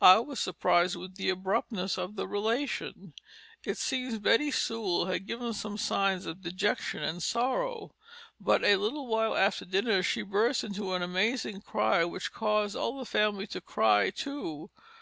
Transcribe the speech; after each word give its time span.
I 0.00 0.20
was 0.20 0.40
surprised 0.40 0.96
with 0.96 1.16
the 1.16 1.28
Abruptness 1.28 1.98
of 1.98 2.16
the 2.16 2.26
Relation. 2.26 3.12
It 3.62 3.76
seems 3.76 4.18
Betty 4.18 4.50
Sewall 4.50 5.04
had 5.04 5.26
given 5.26 5.52
some 5.52 5.76
signs 5.76 6.24
of 6.24 6.40
dejection 6.40 7.02
and 7.02 7.22
sorrow; 7.22 7.94
but 8.40 8.64
a 8.64 8.76
little 8.76 9.06
while 9.06 9.36
after 9.36 9.66
dinner 9.66 10.02
she 10.02 10.22
burst 10.22 10.64
into 10.64 10.94
an 10.94 11.02
amazing 11.02 11.60
cry 11.60 12.06
which 12.06 12.32
caus'd 12.32 12.74
all 12.74 12.96
the 12.98 13.04
family 13.04 13.46
to 13.48 13.60
cry 13.60 14.08
too. 14.08 14.70